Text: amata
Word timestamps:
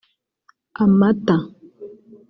amata 0.83 1.37